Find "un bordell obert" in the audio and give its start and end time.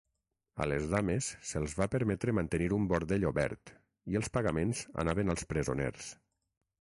2.79-3.73